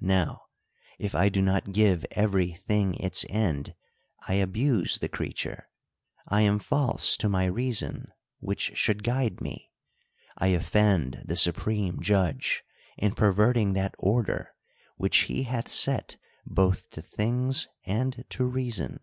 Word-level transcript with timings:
Now, 0.00 0.40
if 0.98 1.14
I 1.14 1.28
do 1.28 1.42
not 1.42 1.70
give 1.74 2.06
every 2.12 2.52
thing 2.52 2.94
its 2.94 3.22
end, 3.28 3.74
I 4.26 4.36
abuse 4.36 4.96
the 4.96 5.10
creature; 5.10 5.68
I 6.26 6.40
am 6.40 6.58
false 6.58 7.18
to 7.18 7.28
my 7.28 7.44
reason, 7.44 8.08
which 8.40 8.72
should 8.78 9.04
guide 9.04 9.42
me; 9.42 9.70
I 10.38 10.46
offend 10.46 11.20
the 11.26 11.36
supreme 11.36 12.00
Judge, 12.00 12.62
in 12.96 13.12
per 13.14 13.30
verting 13.34 13.74
that 13.74 13.94
order 13.98 14.54
which 14.96 15.24
he 15.24 15.42
hath 15.42 15.68
set 15.68 16.16
both 16.46 16.88
to 16.92 17.02
things 17.02 17.68
and 17.84 18.24
to 18.30 18.44
reason. 18.46 19.00